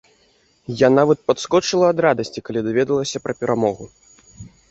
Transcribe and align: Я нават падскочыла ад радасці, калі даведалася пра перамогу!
Я 0.79 0.87
нават 0.99 1.19
падскочыла 1.31 1.85
ад 1.93 2.01
радасці, 2.07 2.43
калі 2.49 2.59
даведалася 2.67 3.17
пра 3.27 3.33
перамогу! 3.43 3.85